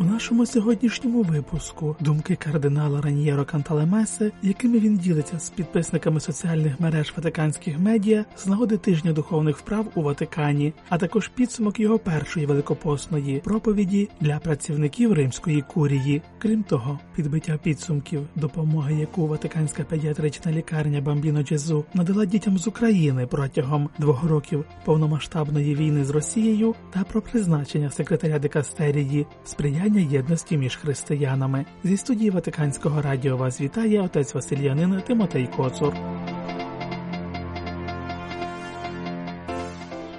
У 0.00 0.04
нашому 0.04 0.46
сьогоднішньому 0.46 1.22
випуску 1.22 1.96
думки 2.00 2.36
кардинала 2.36 3.00
Раньєро 3.00 3.44
Канталамесси, 3.44 4.32
якими 4.42 4.78
він 4.78 4.98
ділиться 4.98 5.38
з 5.38 5.50
підписниками 5.50 6.20
соціальних 6.20 6.80
мереж 6.80 7.12
ватиканських 7.16 7.78
медіа 7.78 8.24
з 8.36 8.46
нагоди 8.46 8.76
тижня 8.76 9.12
духовних 9.12 9.58
вправ 9.58 9.86
у 9.94 10.02
Ватикані, 10.02 10.72
а 10.88 10.98
також 10.98 11.28
підсумок 11.28 11.80
його 11.80 11.98
першої 11.98 12.46
великопосної 12.46 13.40
проповіді 13.44 14.08
для 14.20 14.38
працівників 14.38 15.12
римської 15.12 15.62
курії. 15.62 16.22
Крім 16.38 16.62
того, 16.62 16.98
підбиття 17.16 17.58
підсумків, 17.62 18.26
допомоги, 18.36 18.94
яку 18.94 19.26
Ватиканська 19.26 19.84
педіатрична 19.84 20.52
лікарня 20.52 21.00
Бамбіно 21.00 21.42
Джезу 21.42 21.84
надала 21.94 22.24
дітям 22.24 22.58
з 22.58 22.66
України 22.66 23.26
протягом 23.26 23.88
двох 23.98 24.24
років 24.24 24.64
повномасштабної 24.84 25.74
війни 25.74 26.04
з 26.04 26.10
Росією, 26.10 26.74
та 26.90 27.04
про 27.04 27.22
призначення 27.22 27.90
секретаря 27.90 28.38
дикастерії 28.38 29.26
сприяння 29.44 29.89
єдності 29.98 30.56
між 30.56 30.76
християнами. 30.76 31.64
Зі 31.84 31.96
студії 31.96 32.30
Ватиканського 32.30 33.02
радіо 33.02 33.36
вас 33.36 33.60
вітає 33.60 34.00
отець 34.00 34.34
Васильянин 34.34 35.02
Тимотей 35.06 35.48
Коцур. 35.56 35.94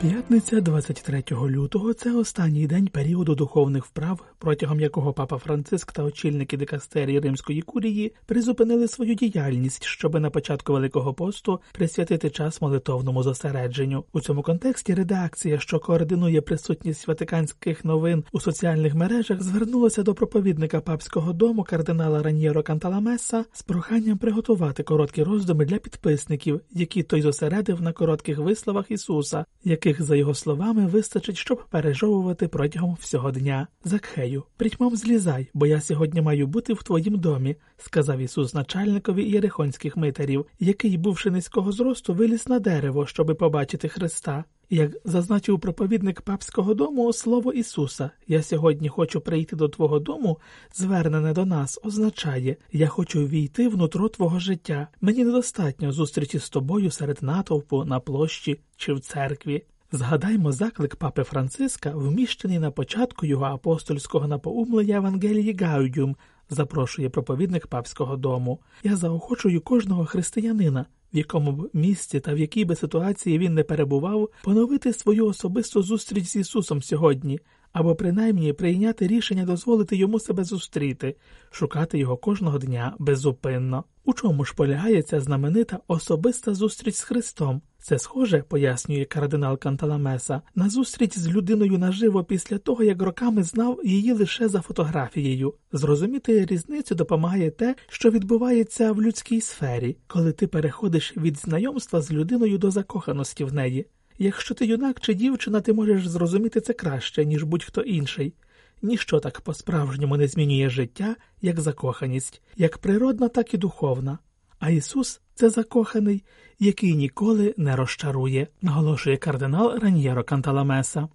П'ятниця 0.01 0.61
23 0.61 1.23
лютого 1.31 1.93
це 1.93 2.15
останній 2.15 2.67
день 2.67 2.87
періоду 2.87 3.35
духовних 3.35 3.85
вправ, 3.85 4.19
протягом 4.37 4.79
якого 4.79 5.13
папа 5.13 5.37
Франциск 5.37 5.91
та 5.91 6.03
очільники 6.03 6.57
дикастерії 6.57 7.19
Римської 7.19 7.61
курії 7.61 8.13
призупинили 8.25 8.87
свою 8.87 9.15
діяльність, 9.15 9.83
щоби 9.83 10.19
на 10.19 10.29
початку 10.29 10.73
Великого 10.73 11.13
посту 11.13 11.59
присвятити 11.71 12.29
час 12.29 12.61
молитовному 12.61 13.23
зосередженню. 13.23 14.03
У 14.13 14.21
цьому 14.21 14.41
контексті 14.41 14.93
редакція, 14.93 15.59
що 15.59 15.79
координує 15.79 16.41
присутність 16.41 17.07
ватиканських 17.07 17.85
новин 17.85 18.23
у 18.31 18.39
соціальних 18.39 18.95
мережах, 18.95 19.43
звернулася 19.43 20.03
до 20.03 20.13
проповідника 20.13 20.81
папського 20.81 21.33
дому 21.33 21.63
кардинала 21.63 22.23
Раньєро 22.23 22.63
Канталамеса 22.63 23.45
з 23.51 23.61
проханням 23.61 24.17
приготувати 24.17 24.83
короткі 24.83 25.23
роздуми 25.23 25.65
для 25.65 25.77
підписників, 25.77 26.61
які 26.71 27.03
той 27.03 27.21
зосередив 27.21 27.81
на 27.81 27.93
коротких 27.93 28.37
висловах 28.37 28.91
Ісуса, 28.91 29.45
яких 29.91 30.05
за 30.05 30.15
його 30.15 30.33
словами 30.33 30.87
вистачить, 30.87 31.37
щоб 31.37 31.63
пережовувати 31.69 32.47
протягом 32.47 32.97
всього 33.01 33.31
дня. 33.31 33.67
Закхею, 33.83 34.43
притьмом 34.57 34.95
злізай, 34.95 35.49
бо 35.53 35.65
я 35.65 35.81
сьогодні 35.81 36.21
маю 36.21 36.47
бути 36.47 36.73
в 36.73 36.83
твоїм 36.83 37.19
домі, 37.19 37.55
сказав 37.77 38.19
Ісус 38.19 38.53
начальникові 38.53 39.29
єрихонських 39.29 39.97
митарів, 39.97 40.45
який, 40.59 40.97
бувши 40.97 41.31
низького 41.31 41.71
зросту, 41.71 42.13
виліз 42.13 42.47
на 42.47 42.59
дерево, 42.59 43.05
щоби 43.05 43.35
побачити 43.35 43.87
Христа. 43.87 44.43
Як 44.73 44.91
зазначив 45.05 45.59
проповідник 45.59 46.21
папського 46.21 46.73
дому, 46.73 47.13
слово 47.13 47.53
Ісуса, 47.53 48.11
я 48.27 48.43
сьогодні 48.43 48.89
хочу 48.89 49.21
прийти 49.21 49.55
до 49.55 49.69
Твого 49.69 49.99
дому, 49.99 50.39
звернене 50.73 51.33
до 51.33 51.45
нас, 51.45 51.79
означає 51.83 52.55
я 52.71 52.87
хочу 52.87 53.27
війти 53.27 53.67
внутро 53.67 54.09
Твого 54.09 54.39
життя. 54.39 54.87
Мені 55.01 55.25
недостатньо 55.25 55.91
зустрічі 55.91 56.39
з 56.39 56.49
тобою 56.49 56.91
серед 56.91 57.23
натовпу, 57.23 57.83
на 57.85 57.99
площі 57.99 58.59
чи 58.77 58.93
в 58.93 58.99
церкві. 58.99 59.63
Згадаймо 59.93 60.51
заклик 60.51 60.95
папи 60.95 61.23
Франциска, 61.23 61.91
вміщений 61.91 62.59
на 62.59 62.71
початку 62.71 63.25
його 63.25 63.45
апостольського 63.45 64.27
напоумлення 64.27 64.95
Евангелії 64.95 65.57
Гаудюм, 65.61 66.15
запрошує 66.49 67.09
проповідник 67.09 67.67
папського 67.67 68.17
дому. 68.17 68.59
Я 68.83 68.95
заохочую 68.95 69.61
кожного 69.61 70.05
християнина, 70.05 70.85
в 71.13 71.17
якому 71.17 71.51
б 71.51 71.69
місці 71.73 72.19
та 72.19 72.33
в 72.33 72.37
якій 72.37 72.65
би 72.65 72.75
ситуації 72.75 73.37
він 73.37 73.53
не 73.53 73.63
перебував, 73.63 74.29
поновити 74.43 74.93
свою 74.93 75.25
особисту 75.25 75.81
зустріч 75.81 76.25
з 76.25 76.35
Ісусом 76.35 76.81
сьогодні, 76.81 77.39
або 77.73 77.95
принаймні 77.95 78.53
прийняти 78.53 79.07
рішення 79.07 79.45
дозволити 79.45 79.95
йому 79.95 80.19
себе 80.19 80.43
зустріти, 80.43 81.15
шукати 81.51 81.97
його 81.97 82.17
кожного 82.17 82.57
дня 82.57 82.95
безупинно. 82.99 83.83
У 84.05 84.13
чому 84.13 84.45
ж 84.45 84.53
полягає 84.55 85.01
ця 85.01 85.19
знаменита 85.19 85.79
особиста 85.87 86.53
зустріч 86.53 86.95
з 86.95 87.01
Христом? 87.01 87.61
Це 87.83 87.99
схоже, 87.99 88.43
пояснює 88.47 89.05
кардинал 89.05 89.59
Канталамеса, 89.59 90.41
на 90.55 90.69
зустріч 90.69 91.17
з 91.17 91.27
людиною 91.27 91.77
наживо 91.77 92.23
після 92.23 92.57
того, 92.57 92.83
як 92.83 93.01
роками 93.01 93.43
знав 93.43 93.79
її 93.83 94.13
лише 94.13 94.47
за 94.47 94.61
фотографією. 94.61 95.53
Зрозуміти 95.71 96.45
різницю 96.45 96.95
допомагає 96.95 97.51
те, 97.51 97.75
що 97.89 98.09
відбувається 98.09 98.91
в 98.91 99.01
людській 99.01 99.41
сфері, 99.41 99.97
коли 100.07 100.31
ти 100.31 100.47
переходиш 100.47 101.17
від 101.17 101.37
знайомства 101.37 102.01
з 102.01 102.11
людиною 102.11 102.57
до 102.57 102.71
закоханості 102.71 103.43
в 103.43 103.53
неї. 103.53 103.85
Якщо 104.19 104.53
ти 104.53 104.65
юнак 104.65 104.99
чи 104.99 105.13
дівчина, 105.13 105.61
ти 105.61 105.73
можеш 105.73 106.07
зрозуміти 106.07 106.61
це 106.61 106.73
краще, 106.73 107.25
ніж 107.25 107.43
будь-хто 107.43 107.81
інший. 107.81 108.33
Ніщо 108.81 109.19
так 109.19 109.41
по-справжньому 109.41 110.17
не 110.17 110.27
змінює 110.27 110.69
життя, 110.69 111.15
як 111.41 111.59
закоханість, 111.59 112.41
як 112.57 112.77
природна, 112.77 113.27
так 113.27 113.53
і 113.53 113.57
духовна. 113.57 114.17
А 114.59 114.69
Ісус 114.69 115.21
це 115.41 115.49
закоханий, 115.49 116.23
який 116.59 116.95
ніколи 116.95 117.53
не 117.57 117.75
розчарує, 117.75 118.47
наголошує 118.61 119.17
кардинал 119.17 119.79
Раньєро 119.79 120.23
Канталамеса. 120.23 121.07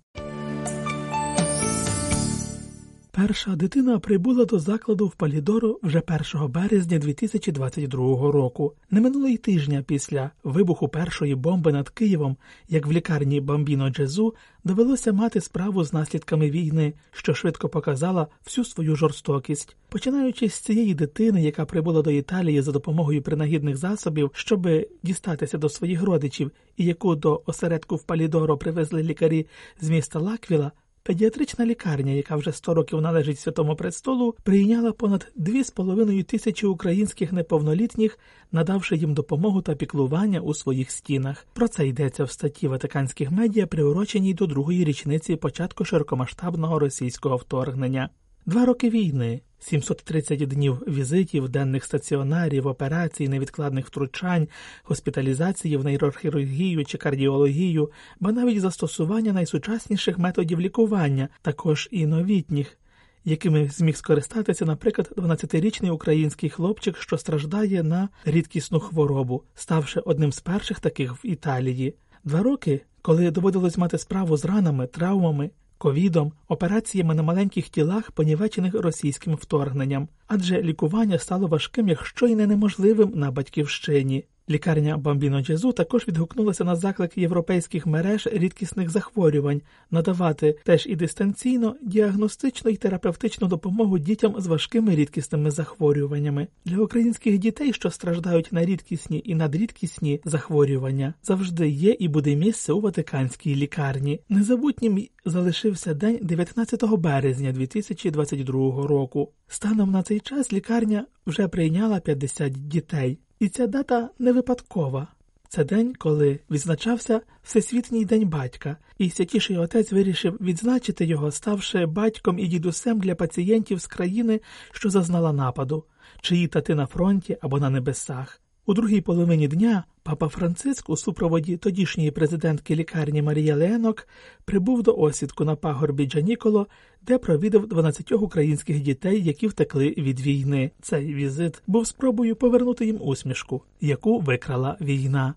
Перша 3.17 3.57
дитина 3.57 3.99
прибула 3.99 4.45
до 4.45 4.59
закладу 4.59 5.07
в 5.07 5.15
Палідору 5.15 5.79
вже 5.83 6.03
1 6.35 6.49
березня 6.49 6.99
2022 6.99 8.33
року. 8.33 8.75
Не 8.91 9.01
минуло 9.01 9.37
тижня 9.37 9.85
після 9.87 10.31
вибуху 10.45 10.89
першої 10.89 11.35
бомби 11.35 11.73
над 11.73 11.89
Києвом, 11.89 12.37
як 12.69 12.87
в 12.87 12.93
лікарні 12.93 13.41
Бамбіно 13.41 13.91
Джезу 13.91 14.35
довелося 14.65 15.13
мати 15.13 15.41
справу 15.41 15.85
з 15.85 15.93
наслідками 15.93 16.51
війни, 16.51 16.93
що 17.13 17.35
швидко 17.35 17.69
показала 17.69 18.27
всю 18.45 18.65
свою 18.65 18.97
жорстокість. 18.97 19.77
Починаючи 19.89 20.49
з 20.49 20.55
цієї 20.55 20.95
дитини, 20.95 21.43
яка 21.43 21.65
прибула 21.65 22.03
до 22.03 22.11
Італії 22.11 22.63
за 22.63 22.73
допомогою 22.73 23.23
принагідних 23.23 23.77
засобів, 23.77 24.31
щоб 24.35 24.69
дістатися 25.03 25.59
до 25.59 25.69
своїх 25.69 26.03
родичів, 26.03 26.51
і 26.77 26.85
яку 26.85 27.15
до 27.15 27.43
осередку 27.47 27.97
в 27.97 28.03
Палідоро 28.03 28.59
привезли 28.59 29.03
лікарі 29.03 29.47
з 29.81 29.91
міста 29.91 30.19
Л'Аквіла. 30.19 30.73
Педіатрична 31.07 31.67
лікарня, 31.67 32.13
яка 32.13 32.37
вже 32.37 32.53
100 32.53 32.75
років 32.75 33.01
належить 33.01 33.39
Святому 33.39 33.77
Престолу, 33.77 34.35
прийняла 34.43 34.93
понад 34.93 35.33
2,5 35.37 36.25
тисячі 36.25 36.67
українських 36.67 37.33
неповнолітніх, 37.33 38.19
надавши 38.53 38.97
їм 38.97 39.15
допомогу 39.15 39.63
та 39.63 39.75
піклування 39.75 40.41
у 40.41 40.55
своїх 40.55 40.91
стінах. 40.91 41.47
Про 41.53 41.69
це 41.69 41.87
йдеться 41.87 42.25
в 42.25 42.31
статті 42.31 42.69
ватиканських 42.69 43.31
медіа, 43.31 43.67
приуроченій 43.67 44.35
до 44.35 44.47
другої 44.47 44.85
річниці 44.85 45.37
початку 45.37 45.85
широкомасштабного 45.85 46.79
російського 46.79 47.37
вторгнення. 47.37 48.11
Два 48.47 48.65
роки 48.65 48.91
війни, 48.91 49.41
730 49.67 50.39
днів 50.39 50.83
візитів, 50.89 51.49
денних 51.49 51.85
стаціонарів, 51.85 52.67
операцій, 52.67 53.29
невідкладних 53.29 53.87
втручань, 53.87 54.49
госпіталізації 54.85 55.77
в 55.77 55.85
нейрохірургію 55.85 56.85
чи 56.85 56.99
кардіологію, 56.99 57.91
ба 58.21 58.33
навіть 58.33 58.61
застосування 58.61 59.33
найсучасніших 59.33 60.19
методів 60.19 60.61
лікування, 60.61 61.29
також 61.43 61.89
і 61.91 62.07
новітніх, 62.07 62.79
якими 63.25 63.69
зміг 63.69 63.97
скористатися, 63.97 64.65
наприклад, 64.65 65.13
12-річний 65.17 65.91
український 65.91 66.51
хлопчик, 66.51 66.97
що 66.99 67.19
страждає 67.19 67.83
на 67.83 68.09
рідкісну 68.25 68.81
хворобу, 68.81 69.43
ставши 69.55 70.01
одним 70.01 70.33
з 70.33 70.41
перших 70.41 70.81
таких 70.81 71.13
в 71.13 71.27
Італії. 71.27 71.95
Два 72.25 72.43
роки, 72.43 72.81
коли 73.03 73.31
доводилось 73.31 73.79
мати 73.79 73.99
справу 73.99 74.37
з 74.37 74.45
ранами, 74.45 74.87
травмами, 74.87 75.51
ковідом, 75.79 76.33
операціями 76.49 77.15
на 77.15 77.23
маленьких 77.23 77.69
тілах, 77.69 78.11
понівечених 78.11 78.75
російським 78.75 79.35
вторгненням, 79.35 80.09
адже 80.27 80.63
лікування 80.63 81.19
стало 81.19 81.47
важким, 81.47 81.89
якщо 81.89 82.27
й 82.27 82.35
не 82.35 82.47
неможливим 82.47 83.13
на 83.15 83.31
батьківщині. 83.31 84.25
Лікарня 84.51 84.97
Бамбіно 84.97 85.41
Джезу 85.41 85.73
також 85.73 86.09
відгукнулася 86.09 86.65
на 86.65 86.77
заклик 86.77 87.19
європейських 87.19 87.87
мереж 87.87 88.29
рідкісних 88.33 88.91
захворювань, 88.91 89.63
надавати 89.91 90.59
теж 90.65 90.87
і 90.87 90.97
дистанційно 90.97 91.77
діагностичну 91.83 92.71
і 92.71 92.77
терапевтичну 92.77 93.49
допомогу 93.49 93.99
дітям 93.99 94.35
з 94.39 94.47
важкими 94.47 94.95
рідкісними 94.95 95.51
захворюваннями 95.51 96.49
для 96.65 96.79
українських 96.79 97.39
дітей, 97.39 97.73
що 97.73 97.91
страждають 97.91 98.53
на 98.53 98.65
рідкісні 98.65 99.23
і 99.25 99.35
надрідкісні 99.35 100.21
захворювання, 100.25 101.15
завжди 101.23 101.69
є 101.69 101.97
і 101.99 102.09
буде 102.09 102.37
місце 102.37 102.73
у 102.73 102.81
Ватиканській 102.81 103.57
лікарні. 103.57 104.21
Незабутнім 104.29 105.07
залишився 105.25 105.95
день 105.95 106.19
19 106.23 106.85
березня 106.85 107.53
2022 107.53 108.87
року. 108.87 109.33
Станом 109.49 109.91
на 109.91 110.03
цей 110.03 110.21
час 110.21 110.53
лікарня 110.53 111.07
вже 111.27 111.49
прийняла 111.49 112.01
50 112.01 112.69
дітей. 112.69 113.19
І 113.39 113.49
ця 113.49 113.67
дата 113.67 114.11
не 114.19 114.33
випадкова. 114.33 115.09
Це 115.49 115.65
день, 115.65 115.95
коли 115.99 116.41
відзначався 116.51 117.21
Всесвітній 117.43 118.05
день 118.05 118.29
батька, 118.29 118.77
і 118.99 119.11
святіший 119.11 119.59
отець 119.59 119.93
вирішив 119.93 120.39
відзначити 120.41 121.05
його, 121.05 121.31
ставши 121.31 121.87
батьком 121.87 122.39
і 122.39 122.47
дідусем 122.47 123.01
для 123.01 123.15
пацієнтів 123.15 123.79
з 123.79 123.87
країни, 123.87 124.41
що 124.73 124.91
зазнала 124.91 125.33
нападу, 125.33 125.85
чиї 126.21 126.49
тати 126.49 126.75
на 126.75 126.87
фронті 126.87 127.39
або 127.41 127.61
на 127.61 127.71
небесах. 127.71 128.41
У 128.69 128.75
другій 128.75 129.01
половині 129.01 129.49
дня 129.49 129.85
папа 130.03 130.29
Франциск 130.29 130.91
у 130.91 130.97
супроводі 130.97 131.57
тодішньої 131.57 132.11
президентки 132.11 132.75
лікарні 132.75 133.23
Марія 133.23 133.57
Ленок 133.57 134.09
прибув 134.45 134.83
до 134.83 134.97
осідку 134.97 135.45
на 135.45 135.57
пагорбі 135.57 136.07
Джаніколо, 136.07 136.67
де 137.03 137.19
провідав 137.19 137.67
12 137.67 138.13
українських 138.13 138.81
дітей, 138.81 139.25
які 139.25 139.47
втекли 139.47 139.95
від 139.99 140.21
війни. 140.21 140.71
Цей 140.83 141.15
візит 141.15 141.63
був 141.67 141.87
спробою 141.87 142.37
повернути 142.37 142.87
їм 142.87 142.99
усмішку, 143.01 143.63
яку 143.81 144.19
викрала 144.21 144.77
війна. 144.81 145.35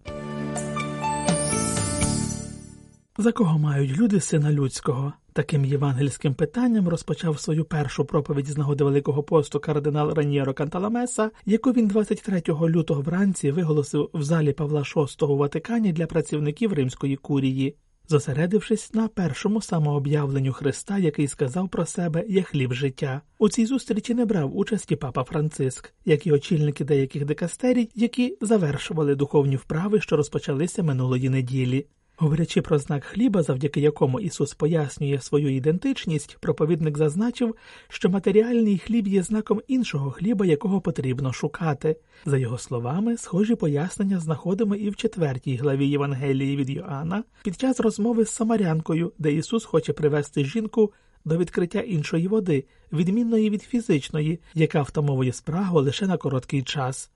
За 3.20 3.32
кого 3.32 3.60
мають 3.60 3.98
люди 3.98 4.20
сина 4.20 4.52
людського? 4.52 5.14
Таким 5.34 5.66
євангельським 5.66 6.34
питанням 6.34 6.88
розпочав 6.90 7.40
свою 7.40 7.66
першу 7.66 8.06
проповідь 8.06 8.48
з 8.48 8.58
нагоди 8.58 8.84
Великого 8.84 9.24
посту 9.24 9.60
кардинал 9.60 10.14
Раньєро 10.14 10.54
Канталамеса, 10.54 11.32
яку 11.46 11.72
він 11.72 11.88
23 11.88 12.44
лютого 12.48 13.02
вранці 13.02 13.52
виголосив 13.52 14.10
в 14.14 14.24
залі 14.24 14.54
Павла 14.54 14.82
VI 14.82 15.26
у 15.26 15.38
Ватикані 15.38 15.94
для 15.94 16.06
працівників 16.06 16.74
римської 16.74 17.16
курії, 17.16 17.76
зосередившись 18.08 18.94
на 18.94 19.08
першому 19.08 19.62
самооб'явленню 19.62 20.54
Христа, 20.54 20.98
який 20.98 21.28
сказав 21.28 21.70
про 21.70 21.86
себе 21.86 22.26
як 22.28 22.48
хліб 22.48 22.74
життя. 22.74 23.22
У 23.40 23.50
цій 23.50 23.66
зустрічі 23.66 24.14
не 24.14 24.26
брав 24.26 24.58
участі 24.58 24.96
папа 24.96 25.24
Франциск, 25.24 25.94
як 26.06 26.28
і 26.28 26.32
очільники 26.32 26.84
деяких 26.84 27.26
дикастерій, 27.26 27.90
які 27.96 28.38
завершували 28.42 29.16
духовні 29.16 29.56
вправи, 29.56 30.02
що 30.02 30.18
розпочалися 30.18 30.84
минулої 30.84 31.30
неділі. 31.30 31.86
Говорячи 32.22 32.62
про 32.62 32.80
знак 32.80 33.04
хліба, 33.04 33.44
завдяки 33.44 33.82
якому 33.82 34.20
Ісус 34.20 34.54
пояснює 34.54 35.20
свою 35.22 35.56
ідентичність, 35.56 36.38
проповідник 36.40 36.98
зазначив, 36.98 37.56
що 37.90 38.10
матеріальний 38.10 38.78
хліб 38.78 39.08
є 39.08 39.24
знаком 39.24 39.62
іншого 39.68 40.12
хліба, 40.12 40.46
якого 40.46 40.82
потрібно 40.82 41.34
шукати. 41.34 41.96
За 42.26 42.38
його 42.38 42.58
словами, 42.58 43.18
схожі 43.18 43.56
пояснення 43.56 44.20
знаходимо 44.20 44.76
і 44.76 44.90
в 44.90 44.96
четвертій 44.96 45.56
главі 45.56 45.88
Євангелії 45.88 46.56
від 46.58 46.70
Йоанна 46.70 47.24
під 47.44 47.60
час 47.60 47.80
розмови 47.80 48.26
з 48.26 48.30
Самарянкою, 48.30 49.14
де 49.18 49.34
Ісус 49.34 49.66
хоче 49.66 49.94
привести 49.94 50.46
жінку 50.46 50.94
до 51.26 51.38
відкриття 51.38 51.80
іншої 51.80 52.28
води, 52.28 52.66
відмінної 52.94 53.50
від 53.50 53.62
фізичної, 53.62 54.40
яка 54.54 54.82
втамовує 54.82 55.34
спрагу 55.34 55.82
лише 55.82 56.08
на 56.08 56.18
короткий 56.18 56.64
час. 56.64 57.12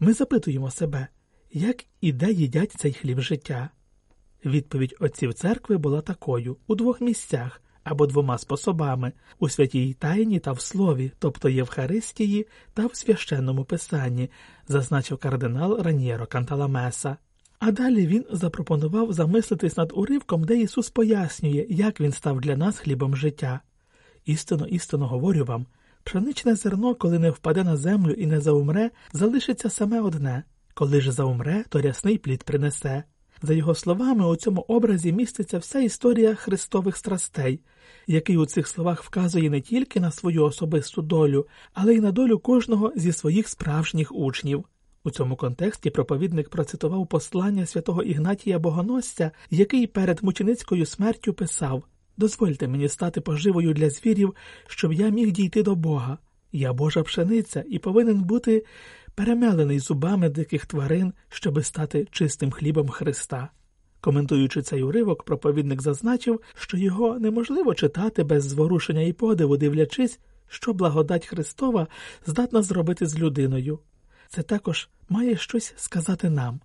Ми 0.00 0.12
запитуємо 0.12 0.70
себе, 0.70 1.06
як 1.52 1.84
і 2.00 2.12
де 2.12 2.32
їдять 2.32 2.72
цей 2.72 2.92
хліб 2.92 3.20
життя. 3.20 3.70
Відповідь 4.44 4.96
отців 5.00 5.34
церкви 5.34 5.76
була 5.76 6.00
такою 6.00 6.56
у 6.66 6.74
двох 6.74 7.00
місцях 7.00 7.62
або 7.84 8.06
двома 8.06 8.38
способами 8.38 9.12
у 9.38 9.48
святій 9.48 9.94
тайні 9.94 10.38
та 10.38 10.52
в 10.52 10.60
слові, 10.60 11.12
тобто 11.18 11.48
Євхаристії 11.48 12.46
та 12.74 12.86
в 12.86 12.96
священному 12.96 13.64
писанні, 13.64 14.30
зазначив 14.68 15.18
кардинал 15.18 15.82
Раньєро 15.82 16.26
Канталамеса. 16.26 17.16
А 17.58 17.72
далі 17.72 18.06
він 18.06 18.24
запропонував 18.30 19.12
замислитись 19.12 19.76
над 19.76 19.92
уривком, 19.94 20.44
де 20.44 20.56
Ісус 20.56 20.90
пояснює, 20.90 21.66
як 21.68 22.00
він 22.00 22.12
став 22.12 22.40
для 22.40 22.56
нас 22.56 22.78
хлібом 22.78 23.16
життя. 23.16 23.60
Істинно, 24.24 24.66
істинно 24.66 25.06
говорю 25.06 25.44
вам 25.44 25.66
пшеничне 26.04 26.54
зерно, 26.54 26.94
коли 26.94 27.18
не 27.18 27.30
впаде 27.30 27.64
на 27.64 27.76
землю 27.76 28.12
і 28.12 28.26
не 28.26 28.40
заумре, 28.40 28.90
залишиться 29.12 29.70
саме 29.70 30.00
одне 30.00 30.44
коли 30.76 31.00
ж 31.00 31.12
заумре, 31.12 31.64
то 31.68 31.80
рясний 31.80 32.18
плід 32.18 32.44
принесе. 32.44 33.04
За 33.42 33.54
його 33.54 33.74
словами, 33.74 34.28
у 34.28 34.36
цьому 34.36 34.64
образі 34.68 35.12
міститься 35.12 35.58
вся 35.58 35.80
історія 35.80 36.34
Христових 36.34 36.96
страстей, 36.96 37.60
який 38.06 38.36
у 38.36 38.46
цих 38.46 38.68
словах 38.68 39.04
вказує 39.04 39.50
не 39.50 39.60
тільки 39.60 40.00
на 40.00 40.10
свою 40.10 40.44
особисту 40.44 41.02
долю, 41.02 41.46
але 41.72 41.94
й 41.94 42.00
на 42.00 42.12
долю 42.12 42.38
кожного 42.38 42.92
зі 42.96 43.12
своїх 43.12 43.48
справжніх 43.48 44.12
учнів. 44.12 44.64
У 45.04 45.10
цьому 45.10 45.36
контексті 45.36 45.90
проповідник 45.90 46.48
процитував 46.48 47.06
послання 47.06 47.66
святого 47.66 48.02
Ігнатія 48.02 48.58
Богоносця, 48.58 49.30
який 49.50 49.86
перед 49.86 50.22
мученицькою 50.22 50.86
смертю 50.86 51.34
писав 51.34 51.84
Дозвольте 52.16 52.68
мені 52.68 52.88
стати 52.88 53.20
поживою 53.20 53.72
для 53.72 53.90
звірів, 53.90 54.34
щоб 54.66 54.92
я 54.92 55.08
міг 55.08 55.30
дійти 55.30 55.62
до 55.62 55.74
Бога. 55.74 56.18
Я 56.52 56.72
Божа 56.72 57.02
пшениця 57.02 57.64
і 57.68 57.78
повинен 57.78 58.22
бути 58.22 58.64
перемелений 59.16 59.78
зубами 59.78 60.28
диких 60.28 60.66
тварин, 60.66 61.12
щоби 61.28 61.62
стати 61.62 62.06
чистим 62.10 62.50
хлібом 62.50 62.88
Христа. 62.88 63.50
Коментуючи 64.00 64.62
цей 64.62 64.82
уривок, 64.82 65.22
проповідник 65.22 65.82
зазначив, 65.82 66.40
що 66.54 66.76
його 66.76 67.18
неможливо 67.18 67.74
читати 67.74 68.24
без 68.24 68.44
зворушення 68.44 69.02
і 69.02 69.12
подиву, 69.12 69.56
дивлячись, 69.56 70.20
що 70.48 70.72
благодать 70.72 71.26
Христова 71.26 71.86
здатна 72.26 72.62
зробити 72.62 73.06
з 73.06 73.18
людиною. 73.18 73.78
Це 74.28 74.42
також 74.42 74.88
має 75.08 75.36
щось 75.36 75.74
сказати 75.76 76.30
нам. 76.30 76.60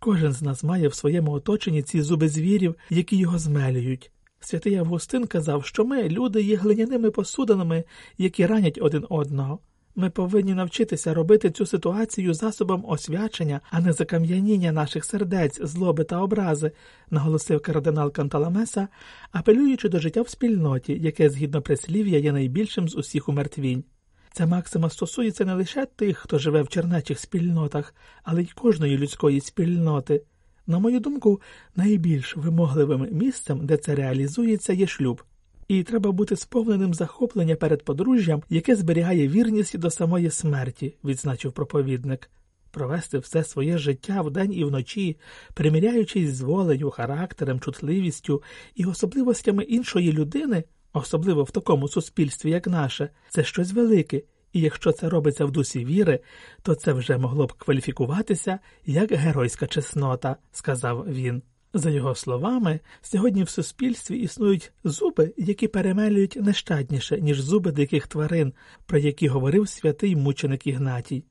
Кожен 0.00 0.32
з 0.32 0.42
нас 0.42 0.64
має 0.64 0.88
в 0.88 0.94
своєму 0.94 1.32
оточенні 1.32 1.82
ці 1.82 2.02
зуби 2.02 2.28
звірів, 2.28 2.74
які 2.90 3.16
його 3.16 3.38
змелюють. 3.38 4.10
Святий 4.40 4.76
Августин 4.76 5.26
казав, 5.26 5.64
що 5.64 5.84
ми, 5.84 6.08
люди, 6.08 6.42
є 6.42 6.56
глиняними 6.56 7.10
посудинами, 7.10 7.84
які 8.18 8.46
ранять 8.46 8.78
один 8.82 9.06
одного. 9.08 9.58
Ми 9.98 10.10
повинні 10.10 10.54
навчитися 10.54 11.14
робити 11.14 11.50
цю 11.50 11.66
ситуацію 11.66 12.34
засобом 12.34 12.84
освячення, 12.88 13.60
а 13.70 13.80
не 13.80 13.92
закам'яніння 13.92 14.72
наших 14.72 15.04
сердець, 15.04 15.60
злоби 15.62 16.04
та 16.04 16.22
образи, 16.22 16.72
наголосив 17.10 17.62
кардинал 17.62 18.12
Канталамеса, 18.12 18.88
апелюючи 19.32 19.88
до 19.88 19.98
життя 20.00 20.22
в 20.22 20.28
спільноті, 20.28 20.98
яке, 21.00 21.30
згідно 21.30 21.62
прислів'я, 21.62 22.18
є 22.18 22.32
найбільшим 22.32 22.88
з 22.88 22.96
усіх 22.96 23.28
умертвінь. 23.28 23.84
Ця 24.32 24.46
максима 24.46 24.90
стосується 24.90 25.44
не 25.44 25.54
лише 25.54 25.86
тих, 25.86 26.18
хто 26.18 26.38
живе 26.38 26.62
в 26.62 26.68
чернечих 26.68 27.20
спільнотах, 27.20 27.94
але 28.22 28.42
й 28.42 28.46
кожної 28.54 28.98
людської 28.98 29.40
спільноти. 29.40 30.22
На 30.66 30.78
мою 30.78 31.00
думку, 31.00 31.40
найбільш 31.76 32.36
вимогливим 32.36 33.08
місцем, 33.12 33.66
де 33.66 33.76
це 33.76 33.94
реалізується, 33.94 34.72
є 34.72 34.86
шлюб. 34.86 35.22
І 35.68 35.82
треба 35.82 36.12
бути 36.12 36.36
сповненим 36.36 36.94
захоплення 36.94 37.56
перед 37.56 37.82
подружжям, 37.84 38.42
яке 38.50 38.76
зберігає 38.76 39.28
вірність 39.28 39.78
до 39.78 39.90
самої 39.90 40.30
смерті, 40.30 40.94
відзначив 41.04 41.52
проповідник. 41.52 42.30
Провести 42.70 43.18
все 43.18 43.44
своє 43.44 43.78
життя 43.78 44.22
вдень 44.22 44.52
і 44.52 44.64
вночі, 44.64 45.16
приміряючись 45.54 46.34
з 46.34 46.40
волею, 46.40 46.90
характером, 46.90 47.60
чутливістю 47.60 48.42
і 48.74 48.84
особливостями 48.84 49.64
іншої 49.64 50.12
людини, 50.12 50.64
особливо 50.92 51.42
в 51.42 51.50
такому 51.50 51.88
суспільстві, 51.88 52.50
як 52.50 52.66
наше, 52.66 53.10
це 53.28 53.44
щось 53.44 53.72
велике, 53.72 54.22
і 54.52 54.60
якщо 54.60 54.92
це 54.92 55.08
робиться 55.08 55.44
в 55.44 55.50
дусі 55.50 55.84
віри, 55.84 56.20
то 56.62 56.74
це 56.74 56.92
вже 56.92 57.18
могло 57.18 57.46
б 57.46 57.52
кваліфікуватися 57.52 58.58
як 58.86 59.12
геройська 59.12 59.66
чеснота, 59.66 60.36
сказав 60.52 61.06
він. 61.08 61.42
За 61.76 61.90
його 61.90 62.14
словами, 62.14 62.80
сьогодні 63.02 63.42
в 63.42 63.48
суспільстві 63.48 64.18
існують 64.18 64.72
зуби, 64.84 65.34
які 65.36 65.68
перемелюють 65.68 66.36
нещадніше, 66.36 67.20
ніж 67.20 67.40
зуби 67.40 67.72
диких 67.72 68.06
тварин, 68.06 68.52
про 68.86 68.98
які 68.98 69.28
говорив 69.28 69.68
святий 69.68 70.16
мученик 70.16 70.66
Ігнатій. 70.66 71.24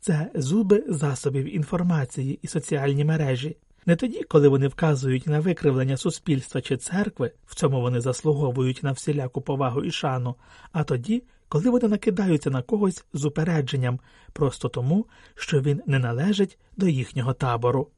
Це 0.00 0.30
зуби 0.34 0.84
засобів 0.88 1.56
інформації 1.56 2.38
і 2.42 2.46
соціальні 2.46 3.04
мережі. 3.04 3.56
Не 3.86 3.96
тоді, 3.96 4.22
коли 4.22 4.48
вони 4.48 4.68
вказують 4.68 5.26
на 5.26 5.40
викривлення 5.40 5.96
суспільства 5.96 6.60
чи 6.60 6.76
церкви, 6.76 7.32
в 7.46 7.54
цьому 7.54 7.80
вони 7.80 8.00
заслуговують 8.00 8.82
на 8.82 8.92
всіляку 8.92 9.40
повагу 9.40 9.84
і 9.84 9.90
шану, 9.90 10.34
а 10.72 10.84
тоді, 10.84 11.22
коли 11.48 11.70
вони 11.70 11.88
накидаються 11.88 12.50
на 12.50 12.62
когось 12.62 13.04
з 13.12 13.24
упередженням, 13.24 14.00
просто 14.32 14.68
тому, 14.68 15.06
що 15.34 15.60
він 15.60 15.82
не 15.86 15.98
належить 15.98 16.58
до 16.76 16.88
їхнього 16.88 17.32
табору. 17.32 17.88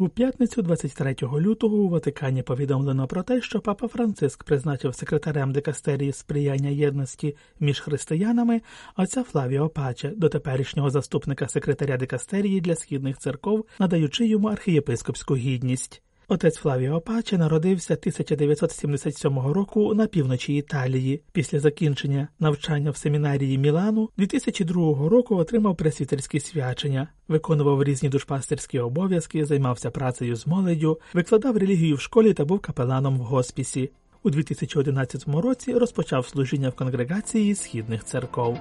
У 0.00 0.08
п'ятницю 0.08 0.62
23 0.62 1.16
лютого 1.22 1.76
у 1.76 1.88
Ватикані 1.88 2.42
повідомлено 2.42 3.06
про 3.06 3.22
те, 3.22 3.42
що 3.42 3.60
папа 3.60 3.88
Франциск 3.88 4.44
призначив 4.44 4.94
секретарем 4.94 5.52
дикастерії 5.52 6.12
сприяння 6.12 6.68
єдності 6.68 7.36
між 7.60 7.80
християнами 7.80 8.60
отця 8.96 9.22
Флавіо 9.22 9.68
Паче, 9.68 10.08
до 10.16 10.28
теперішнього 10.28 10.90
заступника 10.90 11.48
секретаря 11.48 11.96
дикастерії 11.96 12.60
для 12.60 12.76
східних 12.76 13.18
церков, 13.18 13.66
надаючи 13.78 14.26
йому 14.26 14.48
архієпископську 14.48 15.36
гідність. 15.36 16.02
Отець 16.32 16.56
Флавіо 16.56 17.00
Паче 17.00 17.38
народився 17.38 17.94
1977 17.94 19.38
року 19.38 19.94
на 19.94 20.06
півночі 20.06 20.56
Італії. 20.56 21.22
Після 21.32 21.60
закінчення 21.60 22.28
навчання 22.40 22.90
в 22.90 22.96
семінарії 22.96 23.58
Мілану 23.58 24.10
2002 24.16 25.08
року 25.08 25.36
отримав 25.36 25.76
пресвітерські 25.76 26.40
свячення, 26.40 27.08
виконував 27.28 27.84
різні 27.84 28.08
душпастерські 28.08 28.78
обов'язки, 28.78 29.44
займався 29.44 29.90
працею 29.90 30.36
з 30.36 30.46
молоддю, 30.46 31.00
викладав 31.14 31.56
релігію 31.56 31.96
в 31.96 32.00
школі 32.00 32.32
та 32.34 32.44
був 32.44 32.60
капеланом 32.60 33.18
в 33.18 33.22
госпісі. 33.22 33.90
У 34.22 34.30
2011 34.30 35.24
році 35.26 35.72
розпочав 35.72 36.28
служіння 36.28 36.68
в 36.68 36.74
конгрегації 36.74 37.54
східних 37.54 38.04
церков. 38.04 38.58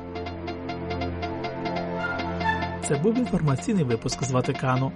Це 2.87 2.95
був 3.03 3.17
інформаційний 3.17 3.83
випуск 3.83 4.23
з 4.23 4.31
Ватикану. 4.31 4.91